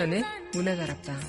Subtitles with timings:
[0.00, 0.24] 강민선의
[0.54, 1.20] 문화다락방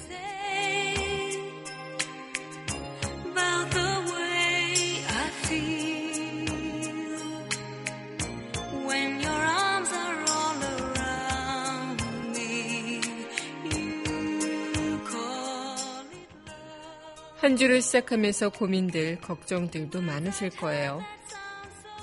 [17.40, 21.02] 한 주를 시작하면서 고민들, 걱정들도 많으실 거예요.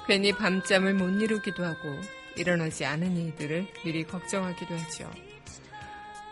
[0.06, 1.78] 괜히 밤잠을 못 이루기도 하고
[2.36, 5.10] 일어나지 않은 일들을 미리 걱정하기도 하죠.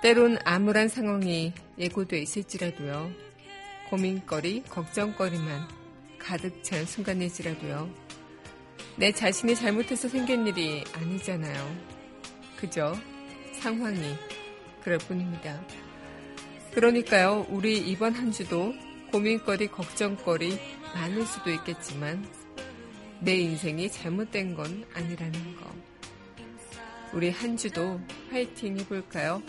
[0.02, 3.10] 때론 암울한 상황이 예고돼 있을지라도요.
[3.88, 5.68] 고민거리, 걱정거리만
[6.18, 7.88] 가득 찬 순간일지라도요.
[8.96, 11.76] 내 자신이 잘못해서 생긴 일이 아니잖아요.
[12.56, 12.94] 그저
[13.52, 14.00] 상황이
[14.82, 15.62] 그럴 뿐입니다.
[16.72, 18.74] 그러니까요, 우리 이번 한 주도
[19.12, 20.58] 고민거리, 걱정거리
[20.94, 22.28] 많을 수도 있겠지만
[23.20, 25.74] 내 인생이 잘못된 건 아니라는 거.
[27.14, 27.98] 우리 한 주도
[28.30, 29.42] 화이팅 해볼까요?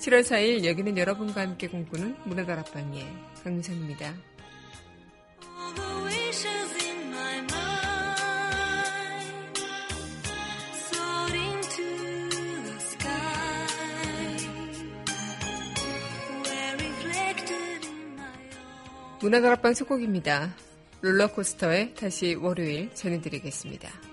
[0.00, 3.06] 7월 4일 여기는 여러분과 함께 공부는 문화다락방의
[3.44, 4.14] 강민선입니다.
[19.20, 20.56] 문화다락방 속곡입니다.
[21.02, 24.09] 롤러코스터에 다시 월요일 전해드리겠습니다.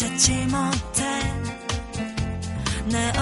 [0.00, 1.04] 찾지 못해
[2.86, 3.12] 내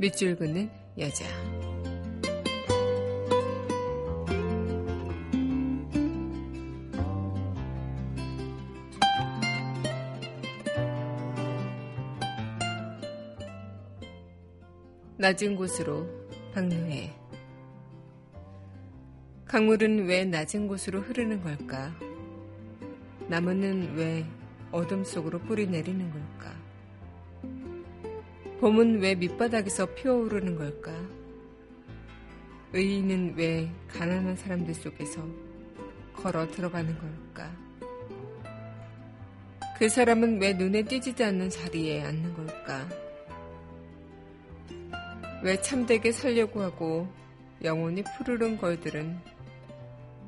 [0.00, 1.26] 밑줄 긋는 여자.
[15.16, 16.06] 낮은 곳으로
[16.54, 17.12] 박노해.
[19.46, 21.92] 강물은 왜 낮은 곳으로 흐르는 걸까?
[23.26, 24.24] 나무는 왜
[24.70, 26.27] 어둠 속으로 뿌리 내리는 걸까?
[28.60, 30.92] 봄은 왜 밑바닥에서 피어오르는 걸까?
[32.72, 35.24] 의인은 왜 가난한 사람들 속에서
[36.12, 37.56] 걸어 들어가는 걸까?
[39.78, 42.88] 그 사람은 왜 눈에 띄지도 않는 자리에 앉는 걸까?
[45.44, 47.06] 왜 참되게 살려고 하고
[47.62, 49.20] 영혼이 푸르른 걸들은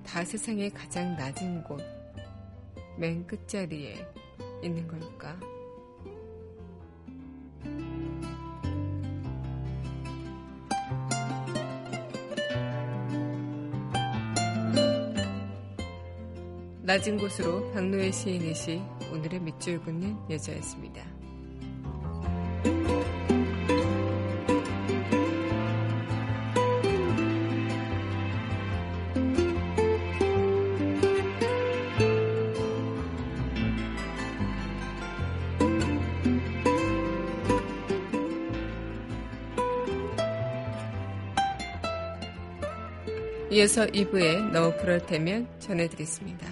[0.06, 1.80] 다 세상의 가장 낮은 곳,
[2.96, 4.06] 맨 끝자리에
[4.62, 5.36] 있는 걸까?
[16.90, 18.82] 낮은 곳으로 박노해 시인의 시
[19.12, 21.00] 오늘의 밑줄 긋는 여자였습니다.
[43.52, 46.49] 이어서 2부에 너 그럴 테면 전해드리겠습니다.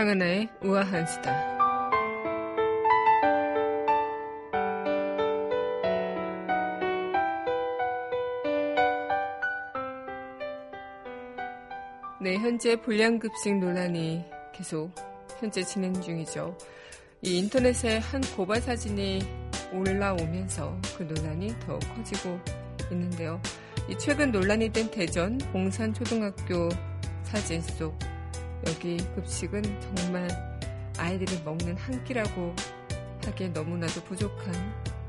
[0.00, 1.58] 강하나의 우아한 수다.
[12.22, 14.24] 네, 현재 불량급식 논란이
[14.54, 14.90] 계속
[15.38, 16.56] 현재 진행 중이죠.
[17.20, 19.20] 이 인터넷에 한 고발 사진이
[19.74, 22.40] 올라오면서 그 논란이 더욱 커지고
[22.90, 23.38] 있는데요.
[23.86, 26.70] 이 최근 논란이 된 대전 봉산초등학교
[27.24, 27.98] 사진 속
[28.66, 29.62] 여기 급식은
[29.96, 30.28] 정말
[30.98, 32.54] 아이들이 먹는 한 끼라고
[33.24, 34.54] 하기에 너무나도 부족한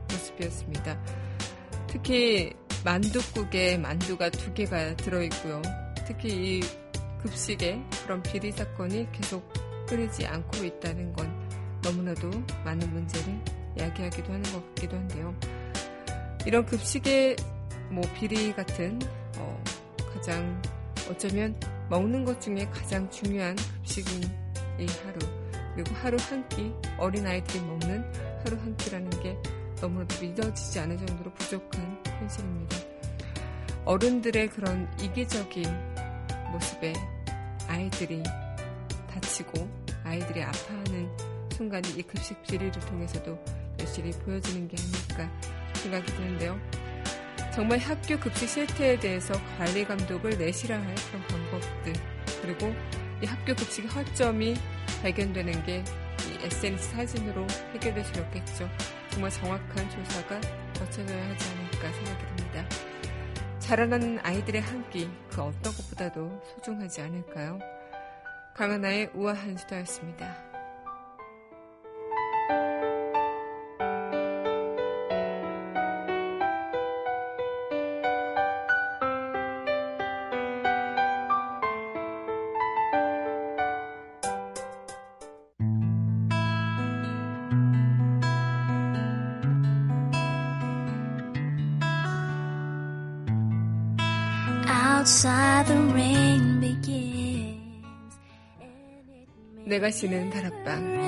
[0.10, 1.00] 모습이었습니다.
[1.88, 2.54] 특히
[2.84, 5.62] 만두국에 만두가 두 개가 들어있고요.
[6.08, 6.62] 특히 이
[7.22, 9.48] 급식에 그런 비리 사건이 계속
[9.88, 11.50] 끊이지 않고 있다는 건
[11.84, 12.30] 너무나도
[12.64, 13.40] 많은 문제를
[13.78, 15.36] 야기하기도 하는 것 같기도 한데요.
[16.46, 17.36] 이런 급식의
[17.90, 19.00] 뭐 비리 같은
[19.38, 19.64] 어,
[20.14, 20.62] 가장
[21.10, 21.56] 어쩌면
[21.92, 23.54] 먹는 것 중에 가장 중요한
[23.84, 24.24] 급식인
[24.80, 25.20] 이 하루
[25.76, 28.14] 그리고 하루 한 끼 어린아이들이 먹는
[28.46, 29.38] 하루 한 끼라는 게
[29.82, 32.78] 너무나도 믿어지지 않을 정도로 부족한 현실입니다.
[33.84, 35.66] 어른들의 그런 이기적인
[36.54, 36.94] 모습에
[37.68, 38.24] 아이들이
[39.10, 39.68] 다치고
[40.06, 41.10] 아이들이 아파하는
[41.52, 43.38] 순간이 이 급식 비리를 통해서도
[43.82, 45.30] 여실히 보여지는 게 아닐까
[45.74, 46.58] 생각이 드는데요.
[47.54, 51.94] 정말 학교 급식 실태에 대해서 관리 감독을 내실화 할 그런 방법들
[52.42, 52.74] 그리고
[53.22, 54.56] 이 학교 급식의 허점이
[55.02, 55.84] 발견되는 게
[56.30, 57.48] 이 SNS 사진으로
[58.22, 58.70] 없겠죠.
[59.10, 60.40] 정말 정확한 조사가
[60.78, 62.66] 거쳐져야 하지 않을까 생각이 듭니다.
[63.60, 67.60] 자라나는 아이들의 한 끼 그 어떤 것보다도 소중하지 않을까요?
[68.54, 70.51] 강하나의 우아한 수다였습니다.
[99.66, 101.02] 내가 쉬는 다락방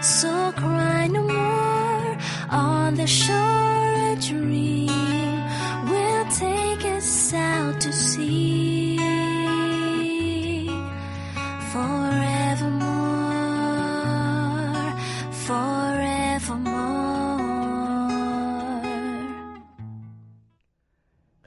[0.00, 2.16] So cry no more
[2.50, 4.81] on the shore a dream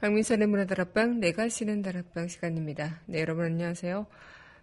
[0.06, 3.02] 강민선의 문화다락방 내가 쉬는 다락방 시간입니다.
[3.08, 4.06] 네 여러분 안녕하세요.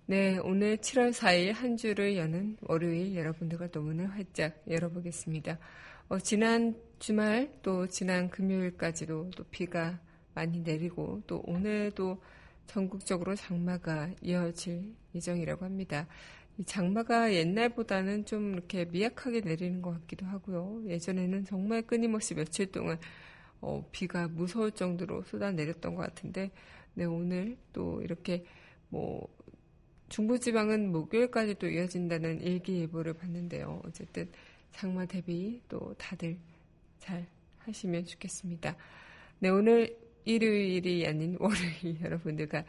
[0.07, 5.59] 네, 오늘 7월 4일 한 주를 여는 월요일 여러분들과 또 문을 활짝 열어보겠습니다.
[6.11, 9.99] 어, 지난 주말 또 지난 금요일까지도 또 비가
[10.33, 12.23] 많이 내리고 또 오늘도
[12.69, 16.07] 전국적으로 장마가 이어질 예정이라고 합니다.
[16.57, 20.85] 이 장마가 옛날보다는 좀 이렇게 미약하게 내리는 것 같기도 하고요.
[20.87, 22.97] 예전에는 정말 끊임없이 며칠 동안
[23.63, 26.51] 어, 비가 무서울 정도로 쏟아내렸던 것 같은데,
[26.95, 28.45] 네, 오늘 또 이렇게
[28.89, 29.27] 뭐
[30.11, 33.81] 중부지방은 목요일까지도 이어진다는 일기예보를 봤는데요.
[33.87, 34.29] 어쨌든
[34.73, 36.37] 장마 대비 또 다들
[36.99, 37.27] 잘
[37.61, 38.77] 하시면 좋겠습니다.
[39.39, 42.65] 네, 오늘 일요일이 아닌 월요일 여러분들과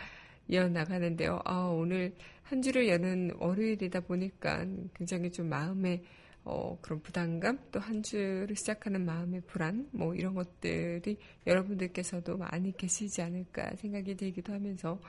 [0.48, 1.42] 이어나가는데요.
[1.44, 6.04] 아, 오늘 한 주를 여는 월요일이다 보니까 굉장히 좀 마음에
[6.46, 13.22] 어, 그런 부담감, 또 한 주를 시작하는 마음의 불안, 뭐 이런 것들이 여러분들께서도 많이 계시지
[13.22, 15.00] 않을까 생각이 들기도 하면서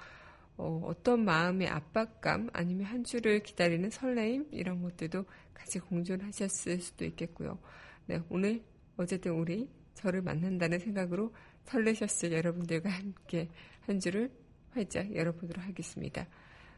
[0.57, 7.05] 어, 떤 마음의 압박감 아니면 한 주를 기다리는 설레임 이런 것들도 같이 공존 하셨을 수도
[7.05, 7.59] 있겠고요.
[8.07, 8.63] 네, 오늘
[8.97, 13.49] 어쨌든 우리 저를 만난다는 생각으로 설레셨을 여러분들과 함께
[13.81, 14.31] 한 주를
[14.71, 16.27] 활짝 열어보도록 하겠습니다.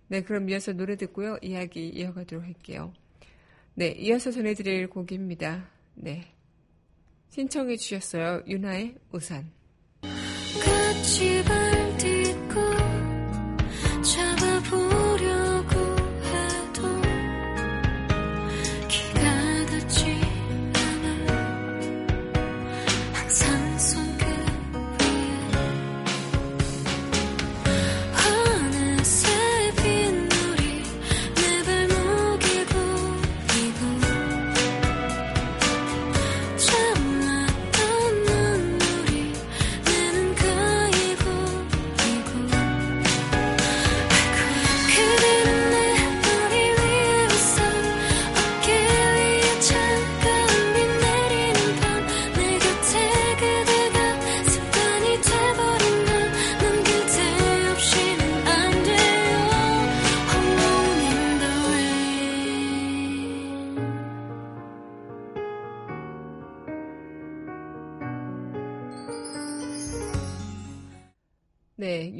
[0.09, 1.37] 네, 그럼 이어서 노래 듣고요.
[1.43, 2.93] 이야기 이어가도록 할게요.
[3.79, 5.69] 네, 이어서 전해드릴 곡입니다.
[5.97, 6.25] 네.
[7.29, 8.43] 신청해 주셨어요.
[8.47, 9.53] 유나의 우산.
[10.01, 11.66] 같이 네,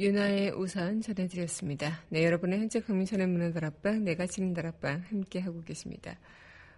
[0.07, 1.99] 윤아의 우산 전해드렸습니다.
[2.07, 6.17] 네, 여러분의 현재 강민선의 문화다락방, 내가 치는 다락방 함께하고 계십니다.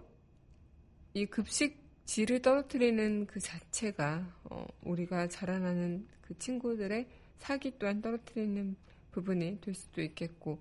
[1.13, 8.75] 이 급식 질을 떨어뜨리는 그 자체가 어, 우리가 자라나는 그 친구들의 사기 또한 떨어뜨리는
[9.11, 10.59] 부분이 될 수도 있겠고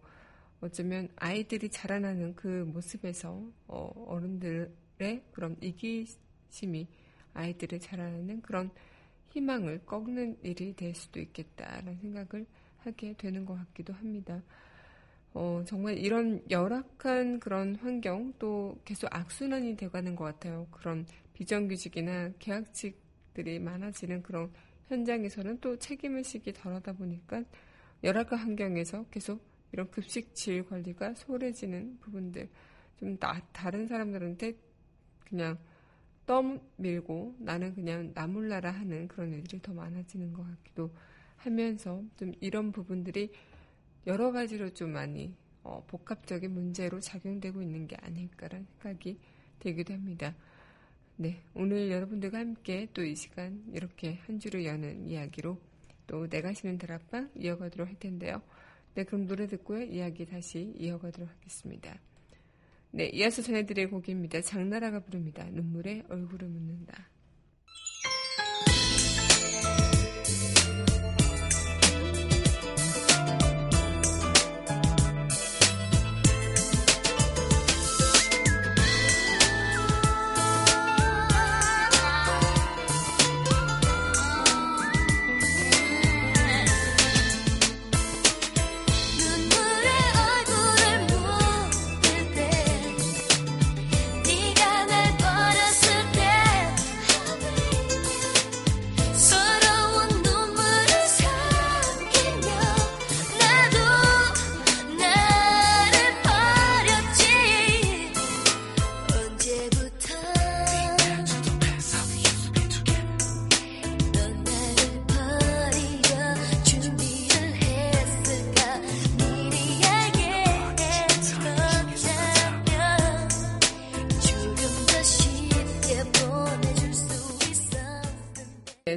[0.61, 6.87] 어쩌면 아이들이 자라나는 그 모습에서 어, 어른들의 그런 이기심이
[7.35, 8.70] 아이들을 자라나는 그런
[9.30, 12.47] 희망을 꺾는 일이 될 수도 있겠다라는 생각을
[12.78, 14.42] 하게 되는 것 같기도 합니다.
[15.35, 20.66] 어, 정말 이런 열악한 그런 환경 또 계속 악순환이 돼가는 것 같아요.
[20.70, 24.50] 그런 비정규직이나 계약직들이 많아지는 그런
[24.88, 27.44] 현장에서는 또 책임의식이 덜하다 보니까
[28.02, 29.40] 열악한 환경에서 계속
[29.73, 32.49] 이런 급식 질 관리가 소홀해지는 부분들
[32.99, 34.54] 좀 나, 다른 사람들한테
[35.25, 35.58] 그냥
[36.26, 40.90] 떠밀고 나는 그냥 나몰라라 하는 그런 일들이 더 많아지는 것 같기도
[41.37, 43.32] 하면서 좀 이런 부분들이
[44.07, 49.19] 여러 가지로 좀 많이 어, 복합적인 문제로 작용되고 있는 게 아닐까라는 생각이
[49.59, 50.35] 들기도 합니다.
[51.17, 55.59] 네, 오늘 여러분들과 함께 또 이 시간 이렇게 한 주를 여는 이야기로
[56.07, 58.40] 또 내가 쉬는 드랍방 이어가도록 할 텐데요.
[58.95, 59.83] 네, 그럼 노래 듣고요.
[59.83, 61.99] 이야기 다시 이어가도록 하겠습니다.
[62.93, 64.40] 네, 이어서 전해드릴 곡입니다.
[64.40, 65.45] 장나라가 부릅니다.
[65.50, 67.09] 눈물에 얼굴을 묻는다.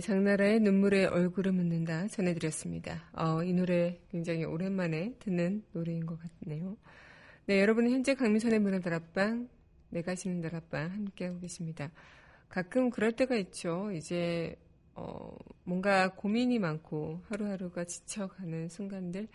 [0.02, 3.10] 장나라의 눈물에 얼굴을 묻는다 전해드렸습니다.
[3.14, 6.78] 어, 이 노래 굉장히 오랜만에 듣는 노래인 것 같네요.
[7.46, 9.50] 네, 여러분은 현재 강민선의 문화 다락방,
[9.90, 11.92] 내가 시는 다락방 함께하고 계십니다.
[12.50, 13.92] 가끔 그럴 때가 있죠.
[13.92, 14.56] 이제
[14.94, 19.28] 어, 뭔가 고민이 많고 하루하루가 지쳐가는 순간들,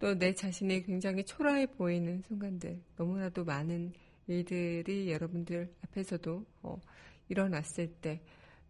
[0.00, 3.92] 또 내 자신이 굉장히 초라해 보이는 순간들, 너무나도 많은
[4.26, 6.80] 일들이 여러분들 앞에서도 어,
[7.28, 8.20] 일어났을 때,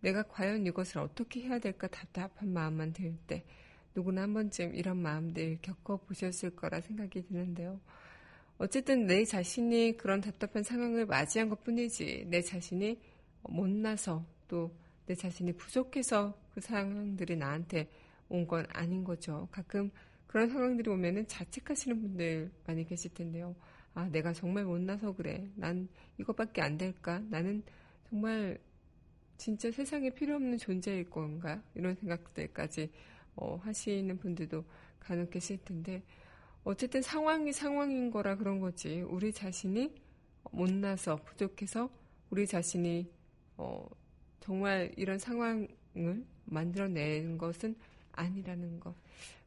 [0.04, 3.44] 내가 과연 이것을 어떻게 해야 될까 답답한 마음만 들 때
[3.94, 7.80] 누구나 한 번쯤 이런 마음들 겪어보셨을 거라 생각이 드는데요.
[8.58, 13.00] 어쨌든 내 자신이 그런 답답한 상황을 맞이한 것 뿐이지 내 자신이
[13.42, 14.70] 못나서 또
[15.06, 17.88] 내 자신이 부족해서 그 상황들이 나한테
[18.30, 19.48] 온 건 아닌 거죠.
[19.50, 19.90] 가끔
[20.26, 23.54] 그런 상황들이 오면은 자책하시는 분들 많이 계실 텐데요.
[23.94, 25.46] 아, 내가 정말 못나서 그래.
[25.56, 27.20] 난 이것밖에 안 될까?
[27.28, 27.62] 나는
[28.08, 28.58] 정말
[29.44, 31.62] 진짜 세상에 필요 없는 존재일 건가?
[31.74, 32.90] 이런 생각들까지
[33.36, 34.64] 어, 하시는 분들도
[34.98, 36.02] 간혹 계실 텐데,
[36.64, 39.02] 어쨌든 상황이 상황인 거라 그런 거지.
[39.02, 39.94] 우리 자신이
[40.50, 41.90] 못나서, 부족해서
[42.30, 43.06] 우리 자신이
[43.58, 43.86] 어,
[44.40, 45.68] 정말 이런 상황을
[46.46, 47.76] 만들어낸 것은
[48.12, 48.94] 아니라는 것.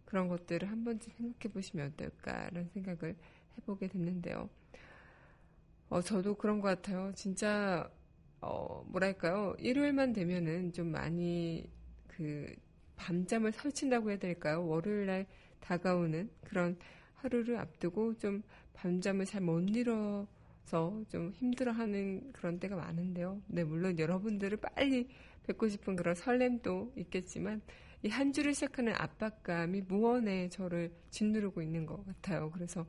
[0.05, 3.15] 그런 것들을 한 번쯤 생각해 보시면 어떨까라는 생각을
[3.57, 4.47] 해보게 됐는데요.
[5.89, 7.11] 어, 저도 그런 것 같아요.
[7.15, 7.89] 진짜
[8.41, 9.55] 어, 뭐랄까요.
[9.59, 11.69] 일요일만 되면은 좀 많이
[12.07, 12.53] 그
[12.95, 14.65] 밤잠을 설친다고 해야 될까요?
[14.65, 15.25] 월요일 날
[15.59, 16.77] 다가오는 그런
[17.15, 20.27] 하루를 앞두고 좀 밤잠을 잘 못 이뤄
[20.61, 23.41] 그래서 좀 힘들어하는 그런 때가 많은데요.
[23.47, 25.07] 네, 물론 여러분들을 빨리
[25.47, 27.61] 뵙고 싶은 그런 설렘도 있겠지만
[28.03, 32.51] 이 한 주를 시작하는 압박감이 무언에 저를 짓누르고 있는 것 같아요.
[32.51, 32.85] 그래서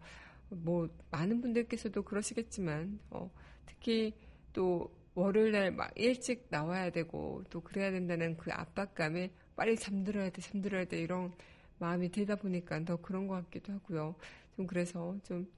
[0.51, 3.31] 뭐 많은 분들께서도 그러시겠지만 어,
[3.67, 4.13] 특히
[4.53, 10.85] 또 월요일날 막 일찍 나와야 되고 또 그래야 된다는 그 압박감에 빨리 잠들어야 돼, 잠들어야
[10.85, 11.33] 돼 이런
[11.79, 14.15] 마음이 들다 보니까 더 그런 것 같기도 하고요.
[14.57, 15.49] 좀 그래서 좀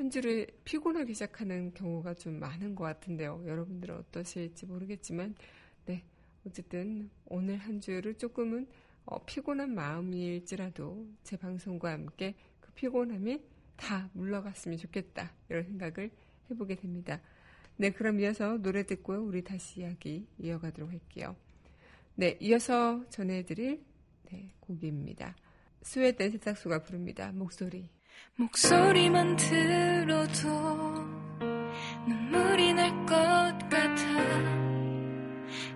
[0.00, 3.42] 한 주를 피곤하게 시작하는 경우가 좀 많은 것 같은데요.
[3.46, 5.34] 여러분들은 어떠실지 모르겠지만,
[5.84, 6.02] 네.
[6.46, 8.66] 어쨌든 오늘 한 주를 조금은
[9.04, 13.42] 어, 피곤한 마음일지라도 제 방송과 함께 그 피곤함이
[13.76, 15.34] 다 물러갔으면 좋겠다.
[15.50, 16.10] 이런 생각을
[16.50, 17.20] 해보게 됩니다.
[17.80, 19.22] 네, 그럼 이어서 노래 듣고요.
[19.24, 21.34] 우리 다시 이야기 이어가도록 할게요.
[22.14, 23.80] 네, 이어서 전해드릴
[24.30, 25.34] 네, 곡입니다.
[25.80, 27.32] 스웨덴 세탁소가 부릅니다.
[27.32, 27.88] 목소리.
[28.36, 30.48] 목소리만 들어도
[32.06, 33.14] 눈물이 날 것
[33.70, 34.04] 같아.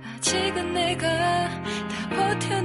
[0.03, 1.09] 아직은 내가
[1.89, 2.61] 다 버텨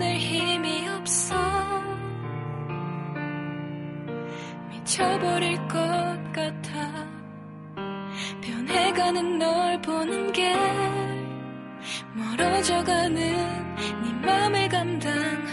[9.10, 10.56] 변해가는 널 보는 게
[12.14, 15.49] 멀어져가는 네 맘을 감당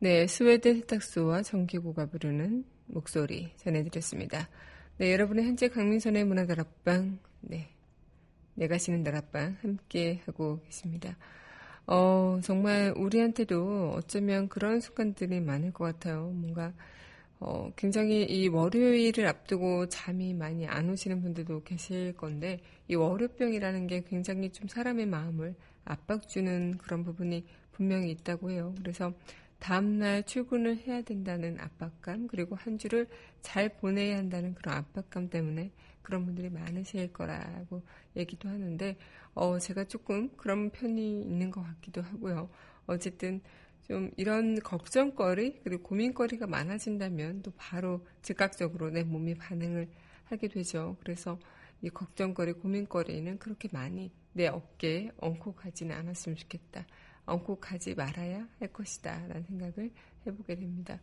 [0.00, 4.48] 네, 스웨덴 세탁소와 정기고가 부르는 목소리 전해드렸습니다.
[4.96, 7.68] 네, 여러분의 현재 강민선의 문화다락방, 네,
[8.54, 11.16] 내가 쉬는 다락방 함께 하고 계십니다.
[11.88, 16.28] 어, 정말 우리한테도 어쩌면 그런 순간들이 많을 것 같아요.
[16.28, 16.72] 뭔가
[17.40, 24.04] 어, 굉장히 이 월요일을 앞두고 잠이 많이 안 오시는 분들도 계실 건데, 이 월요병이라는 게
[24.04, 28.74] 굉장히 좀 사람의 마음을 압박 주는 그런 부분이 분명히 있다고 해요.
[28.78, 29.12] 그래서
[29.58, 33.08] 다음날 출근을 해야 된다는 압박감, 그리고 한 주를
[33.42, 37.82] 잘 보내야 한다는 그런 압박감 때문에 그런 분들이 많으실 거라고
[38.16, 38.96] 얘기도 하는데,
[39.34, 42.48] 어, 제가 조금 그런 편이 있는 것 같기도 하고요.
[42.86, 43.40] 어쨌든
[43.82, 49.88] 좀 이런 걱정거리 그리고 고민거리가 많아진다면 또 바로 즉각적으로 내 몸이 반응을
[50.24, 50.96] 하게 되죠.
[51.00, 51.38] 그래서
[51.80, 56.86] 이 걱정거리, 고민거리는 그렇게 많이 내 어깨에 엉고 가지는 않았으면 좋겠다.
[57.28, 59.26] 엉고 가지 말아야 할 것이다.
[59.28, 59.90] 라는 생각을
[60.26, 61.00] 해보게 됩니다.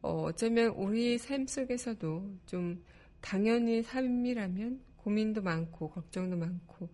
[0.00, 2.84] 어, 어쩌면 우리 삶 속에서도 좀
[3.20, 6.88] 당연히 삶이라면 고민도 많고, 걱정도 많고,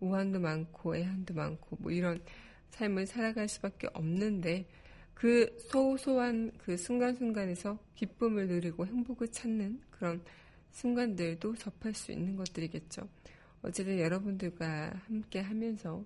[0.00, 2.22] 우환도 많고, 애환도 많고, 뭐 이런
[2.70, 4.66] 삶을 살아갈 수밖에 없는데
[5.14, 10.22] 그 소소한 그 순간순간에서 기쁨을 누리고 행복을 찾는 그런
[10.70, 13.08] 순간들도 접할 수 있는 것들이겠죠.
[13.62, 16.04] 어쨌든 여러분들과 함께 하면서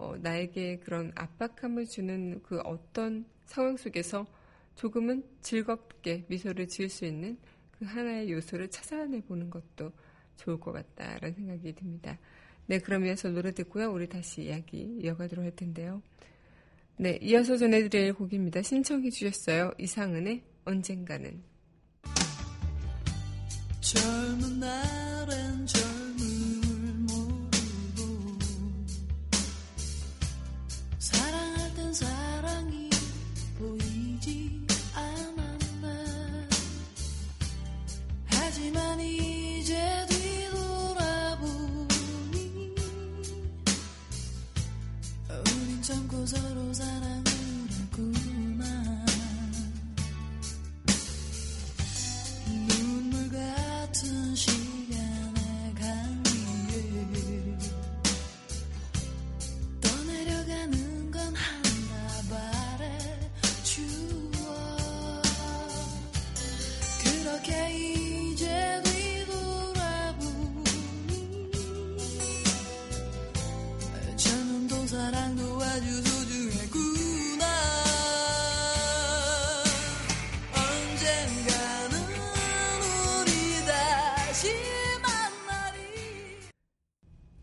[0.00, 4.26] 어, 나에게 그런 압박감을 주는 그 어떤 상황 속에서
[4.74, 7.36] 조금은 즐겁게 미소를 지을 수 있는
[7.70, 9.92] 그 하나의 요소를 찾아내 보는 것도
[10.38, 12.18] 좋을 것 같다라는 생각이 듭니다.
[12.66, 13.92] 네, 그럼 이어서 노래 듣고요.
[13.92, 16.02] 우리 다시 이야기 이어가도록 할 텐데요.
[16.96, 18.62] 네, 이어서 전해드릴 곡입니다.
[18.62, 19.72] 신청해 주셨어요.
[19.78, 21.42] 이상은의 언젠가는.
[23.80, 25.66] 젊은 날엔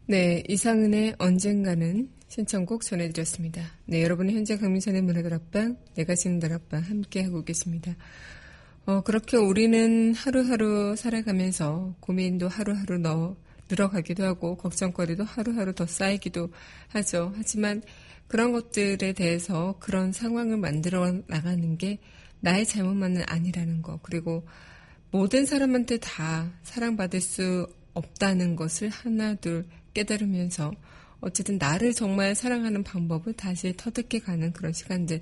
[0.10, 3.62] 네 이상은의 언젠가는 신청곡 전해드렸습니다.
[3.88, 7.94] 네 여러분은 현재 강민선의 문화다락방 내가 지는 다락방 함께하고 계십니다.
[8.86, 13.36] 어, 그렇게 우리는 하루하루 살아가면서 고민도 하루하루 너,
[13.70, 16.52] 늘어가기도 하고 걱정거리도 하루하루 더 쌓이기도
[16.88, 17.34] 하죠.
[17.36, 17.82] 하지만
[18.30, 22.00] 그런 것들에 대해서 그런 상황을 만들어 나가는 게
[22.40, 24.00] 나의 잘못만은 아니라는 거.
[24.04, 24.48] 그리고
[25.12, 29.66] 모든 사람한테 다 사랑받을 수 없다는 것을 하나 둘
[29.98, 30.74] 깨달으면서
[31.22, 35.20] 어쨌든 나를 정말 사랑하는 방법을 다시 터득해 가는 그런 시간들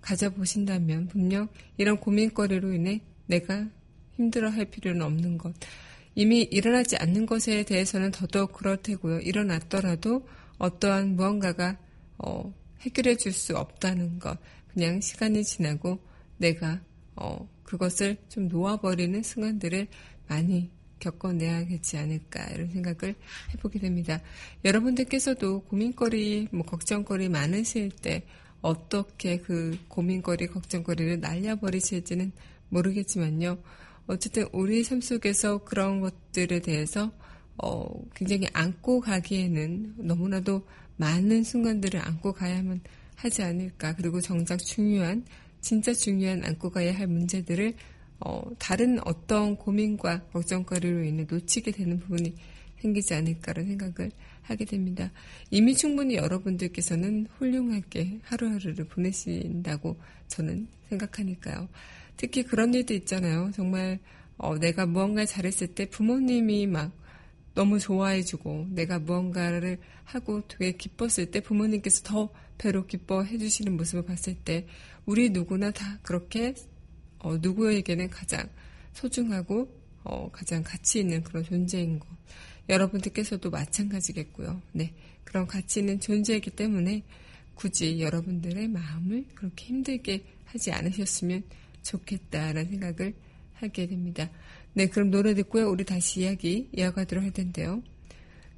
[0.00, 3.68] 가져보신다면 분명 이런 고민거리로 인해 내가
[4.14, 5.54] 힘들어 할 필요는 없는 것.
[6.14, 9.20] 이미 일어나지 않는 것에 대해서는 더더욱 그럴 테고요.
[9.20, 10.26] 일어났더라도
[10.58, 11.78] 어떠한 무언가가
[12.18, 14.38] 어, 해결해 줄 수 없다는 것.
[14.68, 15.98] 그냥 시간이 지나고
[16.38, 16.80] 내가
[17.14, 19.86] 어, 그것을 좀 놓아버리는 순간들을
[20.28, 23.14] 많이 겪어내야겠지 않을까 이런 생각을
[23.54, 24.20] 해보게 됩니다.
[24.64, 28.24] 여러분들께서도 고민거리, 뭐 걱정거리 많으실 때
[28.60, 32.32] 어떻게 그 고민거리, 걱정거리를 날려버리실지는
[32.68, 33.58] 모르겠지만요.
[34.06, 37.12] 어쨌든 우리 삶 속에서 그런 것들에 대해서
[37.58, 42.80] 어, 굉장히 안고 가기에는 너무나도 많은 순간들을 안고 가야만
[43.16, 43.96] 하지 않을까.
[43.96, 45.24] 그리고 정작 중요한,
[45.60, 47.74] 진짜 중요한 안고 가야 할 문제들을
[48.20, 52.34] 어, 다른 어떤 고민과 걱정거리로 인해 놓치게 되는 부분이
[52.80, 54.10] 생기지 않을까라는 생각을
[54.42, 55.10] 하게 됩니다.
[55.50, 59.96] 이미 충분히 여러분들께서는 훌륭하게 하루하루를 보내신다고
[60.28, 61.68] 저는 생각하니까요.
[62.16, 63.50] 특히 그런 일도 있잖아요.
[63.54, 63.98] 정말
[64.38, 66.92] 어, 내가 무언가를 잘했을 때 부모님이 막
[67.54, 74.34] 너무 좋아해주고 내가 무언가를 하고 되게 기뻤을 때 부모님께서 더 배로 기뻐해 주시는 모습을 봤을
[74.34, 74.66] 때
[75.06, 76.54] 우리 누구나 다 그렇게
[77.18, 78.48] 어, 누구에게는 가장
[78.92, 79.68] 소중하고
[80.04, 82.06] 어, 가장 가치 있는 그런 존재인 것.
[82.68, 84.60] 여러분들께서도 마찬가지겠고요.
[84.72, 84.92] 네.
[85.24, 87.02] 그런 가치 있는 존재이기 때문에
[87.54, 91.42] 굳이 여러분들의 마음을 그렇게 힘들게 하지 않으셨으면
[91.82, 93.14] 좋겠다라는 생각을
[93.54, 94.30] 하게 됩니다.
[94.74, 95.70] 네, 그럼 노래 듣고요.
[95.70, 97.82] 우리 다시 이야기 이어가도록 할 텐데요.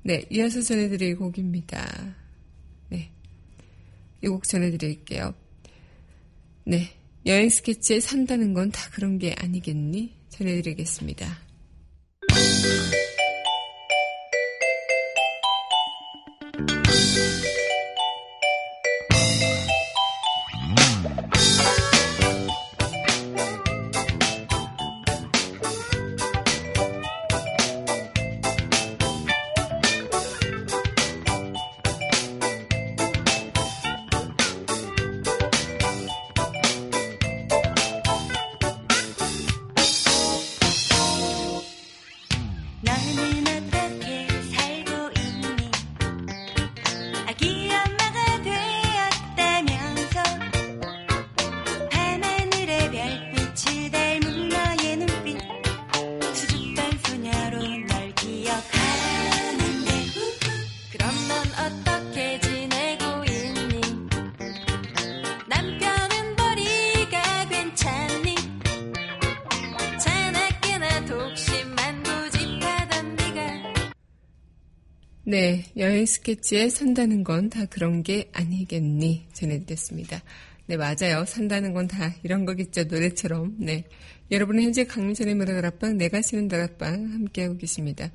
[0.03, 2.17] 네, 이어서 전해드릴 곡입니다.
[2.89, 3.11] 네.
[4.23, 5.35] 이 곡 전해드릴게요.
[6.65, 6.98] 네.
[7.27, 10.15] 여행 스케치에 산다는 건 다 그런 게 아니겠니?
[10.31, 11.48] 전해드리겠습니다.
[75.99, 79.27] 네, 여행 스케치에 산다는 건 다 그런 게 아니겠니?
[79.33, 80.23] 전해드렸습니다.
[80.67, 81.25] 네, 맞아요.
[81.27, 82.85] 산다는 건 다 이런 거겠죠.
[82.85, 83.57] 노래처럼.
[83.59, 83.85] 네.
[84.31, 88.13] 여러분은 현재 강민선의 문화 다락방, 내가 쓰는 다락방 함께하고 계십니다.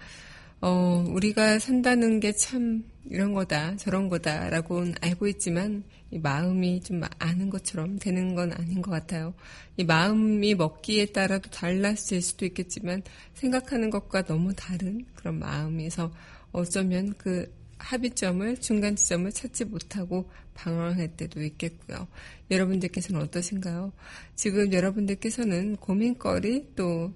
[0.62, 7.50] 어, 우리가 산다는 게 참 이런 거다, 저런 거다라고는 알고 있지만 이 마음이 좀 아는
[7.50, 9.34] 것처럼 되는 건 아닌 것 같아요.
[9.76, 16.14] 이 마음이 먹기에 따라도 달랐을 수도 있겠지만 생각하는 것과 너무 다른 그런 마음에서
[16.54, 17.52] 어쩌면 그
[17.84, 22.08] 합의점을 중간 지점을 찾지 못하고 방황할 때도 있겠고요.
[22.50, 23.92] 여러분들께서는 어떠신가요?
[24.36, 27.14] 지금 여러분들께서는 고민거리 또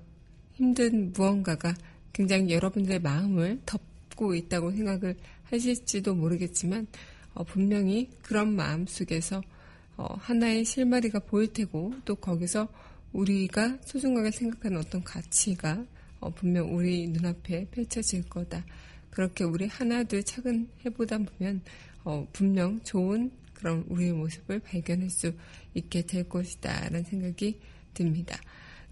[0.54, 1.74] 힘든 무언가가
[2.12, 6.88] 굉장히 여러분들의 마음을 덮고 있다고 생각을 하실지도 모르겠지만
[7.34, 9.42] 어, 분명히 그런 마음 속에서
[9.96, 12.68] 어, 하나의 실마리가 보일 테고 또 거기서
[13.14, 15.86] 우리가 소중하게 생각하는 어떤 가치가
[16.20, 18.66] 어, 분명 우리 눈앞에 펼쳐질 거다.
[19.10, 21.62] 그렇게 우리 하나둘 차근해 보다 보면
[22.04, 25.34] 어, 분명 좋은 그런 우리의 모습을 발견할 수
[25.74, 27.60] 있게 될 것이다 라는 생각이
[27.94, 28.40] 듭니다.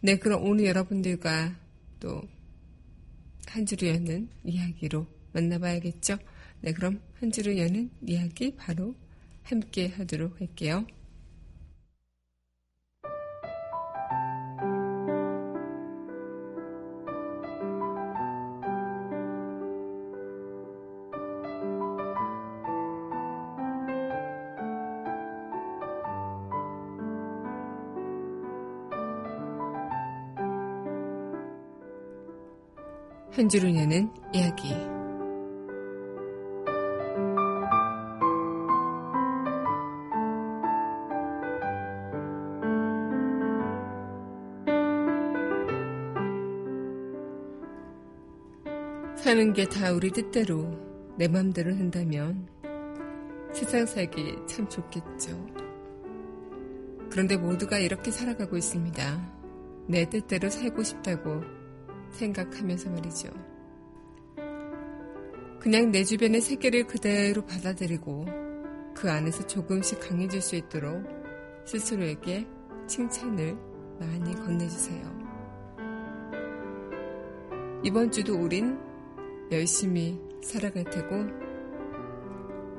[0.01, 1.55] 네, 그럼 오늘 여러분들과
[1.99, 2.23] 또
[3.55, 6.17] 한 주를 여는 이야기로 만나봐야겠죠?
[6.61, 8.95] 네, 그럼 한 주를 여는 이야기 바로
[9.43, 10.85] 함께 하도록 할게요.
[33.35, 34.73] 현주를 여는 이야기
[49.17, 50.71] 사는 게 다 우리 뜻대로
[51.17, 52.47] 내 맘대로 한다면
[53.51, 55.45] 세상 살기 참 좋겠죠.
[57.09, 59.33] 그런데 모두가 이렇게 살아가고 있습니다.
[59.87, 61.64] 내 뜻대로 살고 싶다고
[62.15, 63.29] 생각하면서 말이죠.
[65.59, 68.25] 그냥 내 주변의 세계를 그대로 받아들이고
[68.93, 71.03] 그 안에서 조금씩 강해질 수 있도록
[71.65, 72.47] 스스로에게
[72.87, 73.57] 칭찬을
[73.99, 75.25] 많이 건네주세요.
[77.83, 78.79] 이번 주도 우린
[79.51, 81.25] 열심히 살아갈 테고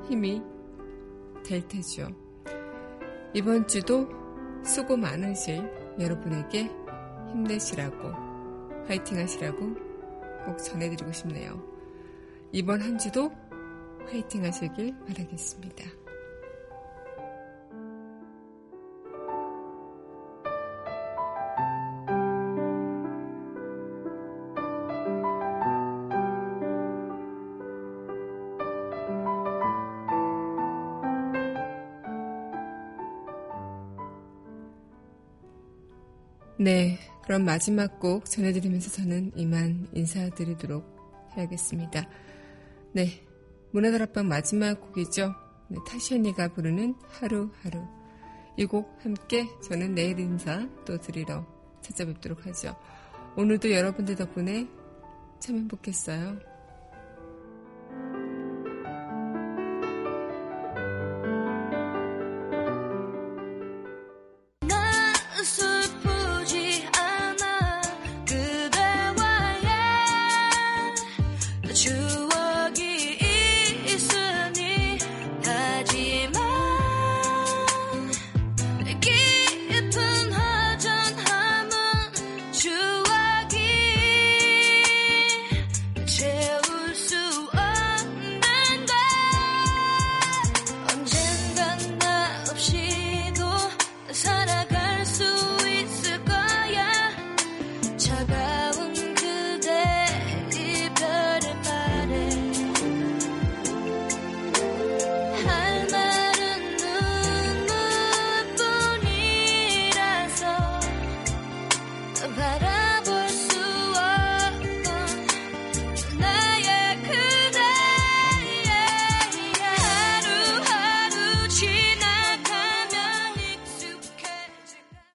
[0.07, 0.41] 힘이
[1.45, 2.07] 될 테죠.
[3.33, 4.07] 이번 주도
[4.63, 5.69] 수고 많으실
[5.99, 6.69] 여러분에게
[7.31, 8.26] 힘내시라고
[8.87, 9.75] 화이팅 하시라고
[10.45, 11.61] 꼭 전해드리고 싶네요.
[12.51, 13.31] 이번 한 주도
[14.09, 15.83] 화이팅 하시길 바라겠습니다.
[36.59, 36.97] 네,
[37.27, 42.07] 그럼 마지막 곡 전해드리면서 저는 이만 인사드리도록 해야겠습니다.
[42.93, 43.21] 네,
[43.71, 45.35] 문화다락방 마지막 곡이죠.
[45.67, 47.85] 네, 타시 언니가 부르는 하루하루.
[48.55, 51.45] 이 곡 함께 저는 내일 인사 또 드리러
[51.81, 52.77] 찾아뵙도록 하죠.
[53.35, 54.65] 오늘도 여러분들 덕분에
[55.41, 56.39] 참 행복했어요.